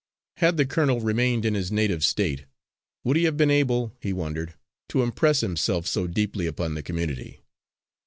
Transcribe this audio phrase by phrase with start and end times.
[0.37, 2.45] Had the colonel remained in his native State,
[3.03, 4.55] would he have been able, he wondered,
[4.89, 7.41] to impress himself so deeply upon the community?